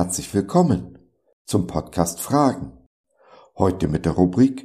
herzlich 0.00 0.32
willkommen 0.32 0.98
zum 1.44 1.66
Podcast 1.66 2.20
Fragen. 2.20 2.72
Heute 3.58 3.86
mit 3.86 4.06
der 4.06 4.12
Rubrik 4.12 4.64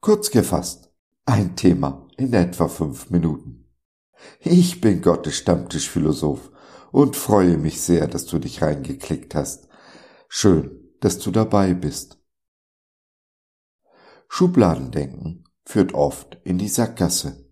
Kurz 0.00 0.30
gefasst, 0.30 0.92
ein 1.26 1.56
Thema 1.56 2.06
in 2.16 2.32
etwa 2.32 2.68
fünf 2.68 3.10
Minuten. 3.10 3.68
Ich 4.38 4.80
bin 4.80 5.02
Gottes 5.02 5.34
Stammtischphilosoph 5.34 6.52
und 6.92 7.16
freue 7.16 7.58
mich 7.58 7.80
sehr, 7.80 8.06
dass 8.06 8.26
du 8.26 8.38
dich 8.38 8.62
reingeklickt 8.62 9.34
hast. 9.34 9.66
Schön, 10.28 10.94
dass 11.00 11.18
du 11.18 11.32
dabei 11.32 11.74
bist. 11.74 12.22
Schubladendenken 14.28 15.42
führt 15.64 15.92
oft 15.92 16.38
in 16.44 16.56
die 16.56 16.68
Sackgasse. 16.68 17.50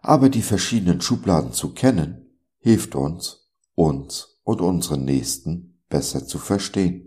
Aber 0.00 0.30
die 0.30 0.40
verschiedenen 0.40 1.02
Schubladen 1.02 1.52
zu 1.52 1.74
kennen, 1.74 2.40
hilft 2.60 2.94
uns, 2.94 3.50
uns 3.74 4.35
und 4.46 4.60
unseren 4.60 5.04
Nächsten 5.04 5.82
besser 5.88 6.24
zu 6.26 6.38
verstehen. 6.38 7.02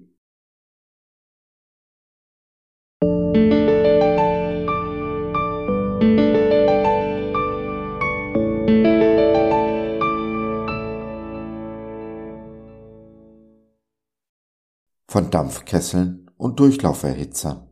von 15.08 15.32
Dampfkesseln 15.32 16.30
und 16.38 16.60
Durchlauferhitzern. 16.60 17.68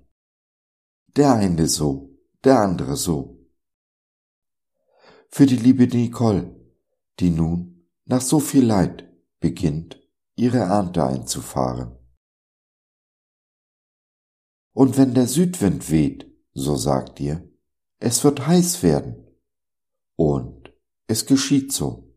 Der 1.16 1.34
eine 1.34 1.68
so, 1.68 2.18
der 2.44 2.62
andere 2.62 2.96
so. 2.96 3.48
Für 5.30 5.46
die 5.46 5.56
liebe 5.56 5.86
Nicole, 5.86 6.59
die 7.20 7.30
nun 7.30 7.88
nach 8.06 8.22
so 8.22 8.40
viel 8.40 8.66
Leid 8.66 9.06
beginnt, 9.40 10.02
ihre 10.36 10.60
Ernte 10.60 11.04
einzufahren. 11.04 11.98
Und 14.74 14.98
wenn 14.98 15.14
der 15.14 15.28
Südwind 15.28 15.90
weht, 15.90 16.32
so 16.54 16.76
sagt 16.76 17.20
ihr, 17.20 17.50
es 18.00 18.24
wird 18.24 18.46
heiß 18.46 18.84
werden. 18.84 19.26
Und 20.16 20.72
es 21.08 21.26
geschieht 21.26 21.72
so. 21.72 22.14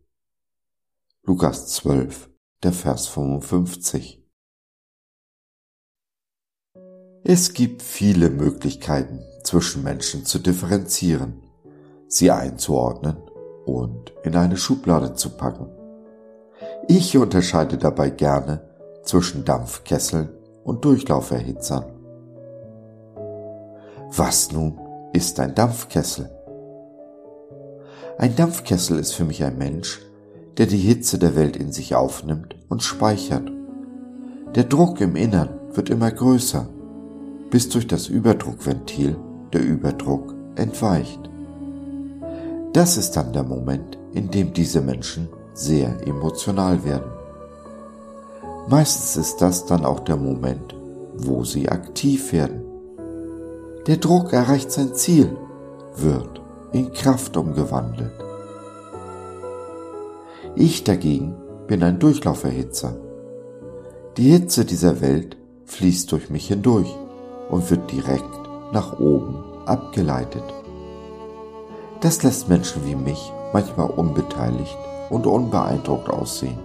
Lukas 1.23 1.69
12, 1.69 2.31
der 2.63 2.73
Vers 2.73 3.07
55. 3.09 4.23
Es 7.25 7.53
gibt 7.53 7.83
viele 7.83 8.31
Möglichkeiten, 8.31 9.21
zwischen 9.43 9.83
Menschen 9.83 10.25
zu 10.25 10.39
differenzieren, 10.39 11.43
sie 12.09 12.31
einzuordnen 12.31 13.17
und 13.65 14.13
in 14.23 14.37
eine 14.37 14.57
Schublade 14.57 15.15
zu 15.15 15.31
packen. 15.37 15.80
Ich 16.89 17.17
unterscheide 17.17 17.79
dabei 17.79 18.11
gerne 18.11 18.61
zwischen 19.03 19.45
Dampfkesseln 19.45 20.29
und 20.65 20.85
Durchlauferhitzern. 20.85 21.85
Was 24.17 24.51
nun 24.53 24.79
ist 25.13 25.39
ein 25.41 25.55
Dampfkessel? 25.55 26.31
Ein 28.19 28.37
Dampfkessel 28.37 28.99
ist 28.99 29.13
für 29.13 29.25
mich 29.25 29.43
ein 29.45 29.57
Mensch, 29.57 30.01
der 30.59 30.67
die 30.67 30.79
Hitze 30.79 31.19
der 31.19 31.37
Welt 31.37 31.57
in 31.57 31.73
sich 31.73 31.95
aufnimmt 31.95 32.57
und 32.69 32.83
speichert. 32.83 33.51
Der 34.55 34.65
Druck 34.65 35.01
im 35.01 35.17
Innern 35.17 35.49
wird 35.73 35.91
immer 35.91 36.11
größer 36.11 36.69
bis 37.51 37.69
durch 37.69 37.87
das 37.87 38.09
Überdruckventil 38.09 39.17
der 39.53 39.63
Überdruck 39.63 40.35
entweicht. 40.55 41.31
Das 42.73 42.97
ist 42.97 43.13
dann 43.13 43.33
der 43.33 43.43
Moment, 43.43 43.99
in 44.13 44.31
dem 44.31 44.53
diese 44.53 44.81
Menschen 44.81 45.29
sehr 45.61 46.07
emotional 46.07 46.85
werden. 46.85 47.11
Meistens 48.69 49.17
ist 49.17 49.43
das 49.43 49.67
dann 49.67 49.85
auch 49.85 50.01
der 50.01 50.17
Moment, 50.17 50.75
wo 51.17 51.45
sie 51.45 51.69
aktiv 51.69 52.33
werden. 52.33 52.63
Der 53.87 53.99
Druck 53.99 54.33
erreicht 54.33 54.73
sein 54.73 54.95
Ziel, 54.95 55.37
wird 55.97 56.41
in 56.73 56.93
Kraft 56.93 57.37
umgewandelt. 57.37 58.13
Ich 60.55 60.85
dagegen 60.85 61.35
bin 61.67 61.83
ein 61.83 61.99
Durchlauferhitzer. 61.99 62.97
Die 64.17 64.31
Hitze 64.31 64.65
dieser 64.65 65.01
Welt 65.01 65.37
fließt 65.67 66.11
durch 66.11 66.31
mich 66.31 66.49
hindurch 66.49 66.95
und 67.51 67.71
wird 67.71 67.91
direkt 67.91 68.31
nach 68.73 68.99
oben 68.99 69.45
abgeleitet. 69.67 70.45
Das 72.01 72.23
lässt 72.23 72.49
Menschen 72.49 72.87
wie 72.87 72.95
mich 72.95 73.33
manchmal 73.53 73.91
unbeteiligt 73.91 74.79
und 75.11 75.27
unbeeindruckt 75.27 76.09
aussehen. 76.09 76.59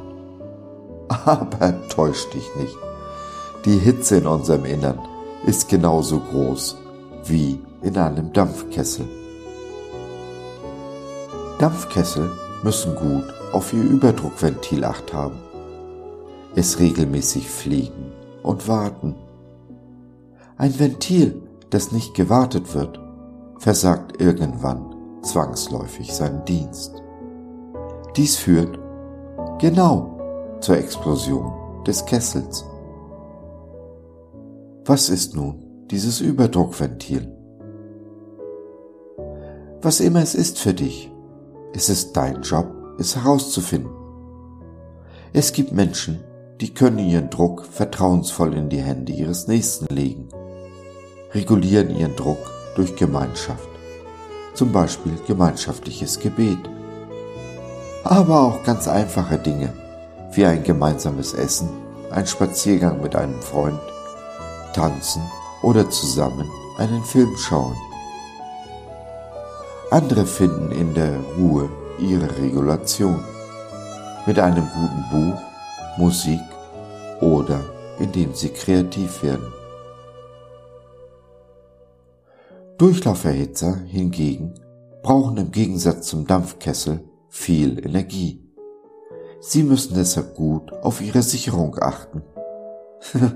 Aber 1.25 1.87
täusch 1.89 2.29
dich 2.29 2.49
nicht. 2.55 2.77
Die 3.65 3.77
Hitze 3.77 4.17
in 4.17 4.27
unserem 4.27 4.65
Innern 4.65 4.99
ist 5.45 5.67
genauso 5.67 6.19
groß 6.19 6.77
wie 7.25 7.59
in 7.81 7.97
einem 7.97 8.31
Dampfkessel. 8.31 9.07
Dampfkessel 11.59 12.31
müssen 12.63 12.95
gut 12.95 13.25
auf 13.51 13.73
ihr 13.73 13.83
Überdruckventil 13.83 14.83
acht 14.83 15.13
haben, 15.13 15.37
es 16.55 16.79
regelmäßig 16.79 17.49
pflegen 17.49 18.11
und 18.43 18.67
warten 18.67 19.15
ein 20.57 20.79
Ventil, 20.79 21.41
das 21.69 21.91
nicht 21.91 22.13
gewartet 22.13 22.73
wird, 22.73 22.99
versagt 23.57 24.21
irgendwann 24.21 24.95
zwangsläufig 25.21 26.13
seinen 26.13 26.45
Dienst. 26.45 27.04
Dies 28.15 28.35
führt 28.37 28.79
genau 29.59 30.57
zur 30.61 30.77
Explosion 30.77 31.83
des 31.85 32.05
Kessels. 32.05 32.65
Was 34.85 35.09
ist 35.09 35.35
nun 35.35 35.87
dieses 35.91 36.21
Überdruckventil? 36.21 37.31
Was 39.81 39.99
immer 39.99 40.21
es 40.21 40.35
ist 40.35 40.59
für 40.59 40.73
dich, 40.73 41.11
es 41.73 41.89
ist 41.89 42.13
dein 42.13 42.41
Job, 42.41 42.67
es 42.97 43.15
herauszufinden. 43.15 43.91
Es 45.33 45.51
gibt 45.51 45.73
Menschen, 45.73 46.23
die 46.61 46.73
können 46.73 46.99
ihren 46.99 47.29
Druck 47.29 47.65
vertrauensvoll 47.65 48.53
in 48.53 48.69
die 48.69 48.81
Hände 48.81 49.11
ihres 49.11 49.47
Nächsten 49.47 49.93
legen 49.93 50.29
regulieren 51.35 51.95
ihren 51.95 52.15
Druck 52.15 52.39
durch 52.75 52.95
Gemeinschaft, 52.95 53.67
zum 54.53 54.71
Beispiel 54.71 55.13
gemeinschaftliches 55.27 56.19
Gebet. 56.19 56.57
Aber 58.05 58.39
auch 58.39 58.63
ganz 58.63 58.87
einfache 58.87 59.39
Dinge, 59.39 59.73
wie 60.31 60.45
ein 60.45 60.63
gemeinsames 60.63 61.33
Essen, 61.33 61.69
ein 62.11 62.27
Spaziergang 62.27 63.01
mit 63.01 63.15
einem 63.15 63.41
Freund, 63.41 63.79
tanzen 64.73 65.23
oder 65.63 65.89
zusammen 65.89 66.47
einen 66.77 67.03
Film 67.03 67.35
schauen. 67.35 67.75
Andere 69.89 70.27
finden 70.27 70.71
in 70.71 70.93
der 70.93 71.19
Ruhe 71.35 71.67
ihre 71.97 72.29
Regulation 72.37 73.23
mit 74.27 74.37
einem 74.37 74.69
guten 74.69 75.05
Buch, 75.09 75.41
Musik 75.97 76.41
oder 77.21 77.59
indem 77.97 78.35
sie 78.35 78.49
kreativ 78.49 79.23
werden. 79.23 79.51
Durchlauferhitzer 82.77 83.77
hingegen 83.87 84.53
brauchen 85.01 85.37
im 85.37 85.51
Gegensatz 85.51 86.05
zum 86.07 86.27
Dampfkessel 86.27 87.03
viel 87.35 87.85
Energie. 87.85 88.41
Sie 89.41 89.61
müssen 89.61 89.93
deshalb 89.93 90.35
gut 90.35 90.71
auf 90.73 91.01
ihre 91.01 91.21
Sicherung 91.21 91.77
achten. 91.79 92.23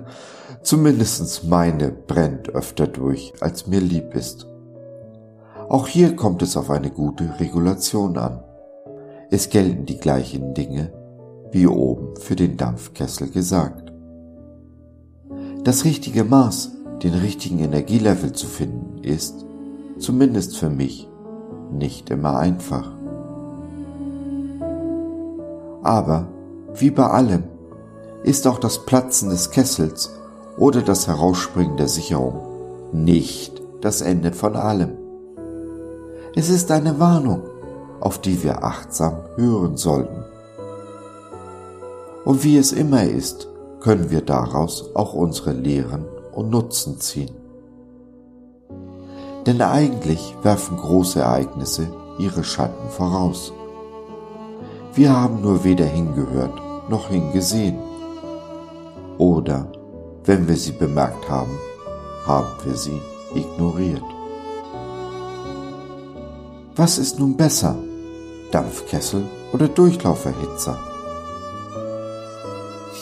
Zumindest 0.63 1.43
meine 1.43 1.91
brennt 1.91 2.49
öfter 2.49 2.87
durch, 2.87 3.33
als 3.41 3.67
mir 3.67 3.81
lieb 3.81 4.15
ist. 4.15 4.47
Auch 5.67 5.85
hier 5.85 6.15
kommt 6.15 6.41
es 6.41 6.57
auf 6.57 6.71
eine 6.71 6.89
gute 6.89 7.39
Regulation 7.39 8.17
an. 8.17 8.43
Es 9.29 9.49
gelten 9.49 9.85
die 9.85 9.99
gleichen 9.99 10.53
Dinge, 10.53 10.93
wie 11.51 11.67
oben 11.67 12.15
für 12.15 12.35
den 12.35 12.57
Dampfkessel 12.57 13.29
gesagt. 13.29 13.91
Das 15.63 15.83
richtige 15.83 16.23
Maß 16.23 16.71
den 17.03 17.13
richtigen 17.13 17.59
Energielevel 17.59 18.33
zu 18.33 18.47
finden, 18.47 19.03
ist, 19.03 19.45
zumindest 19.99 20.57
für 20.57 20.69
mich, 20.69 21.07
nicht 21.71 22.09
immer 22.09 22.37
einfach. 22.37 22.98
Aber, 25.83 26.27
wie 26.73 26.91
bei 26.91 27.05
allem, 27.05 27.43
ist 28.23 28.47
auch 28.47 28.59
das 28.59 28.85
Platzen 28.85 29.29
des 29.29 29.51
Kessels 29.51 30.11
oder 30.57 30.81
das 30.81 31.07
Herausspringen 31.07 31.77
der 31.77 31.87
Sicherung 31.87 32.49
nicht 32.91 33.61
das 33.81 34.01
Ende 34.01 34.33
von 34.33 34.55
allem. 34.55 34.97
Es 36.35 36.49
ist 36.49 36.71
eine 36.71 36.99
Warnung, 36.99 37.41
auf 37.99 38.19
die 38.19 38.43
wir 38.43 38.63
achtsam 38.63 39.17
hören 39.35 39.77
sollten. 39.77 40.23
Und 42.25 42.43
wie 42.43 42.57
es 42.57 42.71
immer 42.71 43.03
ist, 43.03 43.47
können 43.79 44.09
wir 44.09 44.21
daraus 44.21 44.95
auch 44.95 45.13
unsere 45.13 45.53
Lehren 45.53 46.05
und 46.33 46.49
Nutzen 46.49 46.99
ziehen. 46.99 47.31
Denn 49.45 49.61
eigentlich 49.61 50.35
werfen 50.43 50.77
große 50.77 51.21
Ereignisse 51.21 51.87
ihre 52.19 52.43
Schatten 52.43 52.89
voraus. 52.89 53.53
Wir 54.99 55.15
haben 55.15 55.39
nur 55.39 55.63
weder 55.63 55.85
hingehört 55.85 56.59
noch 56.89 57.07
hingesehen. 57.07 57.77
Oder, 59.17 59.71
wenn 60.25 60.45
wir 60.45 60.57
sie 60.57 60.73
bemerkt 60.73 61.29
haben, 61.29 61.57
haben 62.25 62.49
wir 62.65 62.75
sie 62.75 62.99
ignoriert. 63.33 64.03
Was 66.75 66.97
ist 66.97 67.17
nun 67.17 67.37
besser, 67.37 67.77
Dampfkessel 68.51 69.23
oder 69.53 69.69
Durchlauferhitzer? 69.69 70.77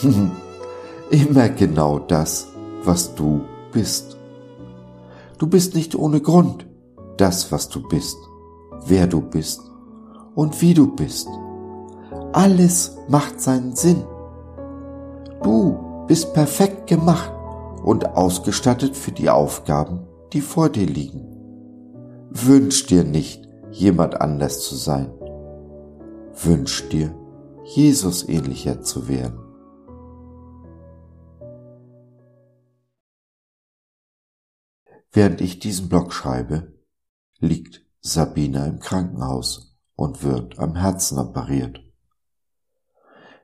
Immer 1.10 1.48
genau 1.48 1.98
das, 1.98 2.46
was 2.84 3.16
du 3.16 3.40
bist. 3.72 4.16
Du 5.38 5.48
bist 5.48 5.74
nicht 5.74 5.96
ohne 5.96 6.20
Grund 6.20 6.64
das, 7.16 7.50
was 7.50 7.68
du 7.68 7.82
bist, 7.88 8.18
wer 8.86 9.08
du 9.08 9.20
bist 9.20 9.62
und 10.36 10.62
wie 10.62 10.74
du 10.74 10.94
bist. 10.94 11.26
Alles 12.32 12.98
macht 13.08 13.40
seinen 13.40 13.74
Sinn. 13.74 14.04
Du 15.42 16.04
bist 16.06 16.34
perfekt 16.34 16.86
gemacht 16.86 17.32
und 17.82 18.06
ausgestattet 18.06 18.96
für 18.96 19.12
die 19.12 19.30
Aufgaben, 19.30 20.06
die 20.32 20.42
vor 20.42 20.68
dir 20.68 20.86
liegen. 20.86 21.26
Wünsch 22.30 22.86
dir 22.86 23.04
nicht, 23.04 23.48
jemand 23.70 24.20
anders 24.20 24.60
zu 24.60 24.74
sein. 24.74 25.10
Wünsch 26.42 26.88
dir, 26.90 27.14
Jesus 27.64 28.28
ähnlicher 28.28 28.82
zu 28.82 29.08
werden. 29.08 29.40
Während 35.10 35.40
ich 35.40 35.58
diesen 35.58 35.88
Blog 35.88 36.12
schreibe, 36.12 36.74
liegt 37.38 37.86
Sabina 38.00 38.66
im 38.66 38.78
Krankenhaus 38.80 39.78
und 39.96 40.22
wird 40.22 40.58
am 40.58 40.76
Herzen 40.76 41.18
operiert. 41.18 41.87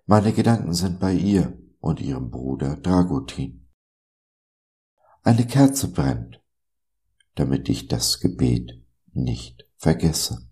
Meine 0.07 0.35
Gedanken 0.35 0.75
sind 0.75 1.01
bei 1.01 1.15
ihr 1.15 1.59
und 1.81 2.01
ihrem 2.01 2.31
Bruder 2.31 2.77
Dragutin. 2.77 3.71
Eine 5.23 5.47
Kerze 5.47 5.91
brennt, 5.91 6.43
damit 7.35 7.71
ich 7.71 7.89
das 7.89 8.21
Gebet 8.21 8.85
nicht 9.13 9.67
vergesse. 9.77 10.51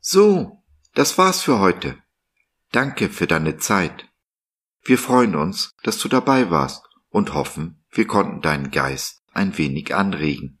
So, 0.00 0.62
das 0.92 1.16
war's 1.16 1.40
für 1.40 1.58
heute. 1.58 2.02
Danke 2.72 3.08
für 3.08 3.26
deine 3.26 3.56
Zeit. 3.56 4.06
Wir 4.82 4.98
freuen 4.98 5.34
uns, 5.34 5.72
dass 5.82 5.98
du 5.98 6.08
dabei 6.08 6.50
warst 6.50 6.84
und 7.08 7.32
hoffen, 7.32 7.84
wir 7.90 8.06
konnten 8.06 8.42
deinen 8.42 8.70
Geist 8.70 9.22
ein 9.32 9.56
wenig 9.56 9.94
anregen. 9.94 10.60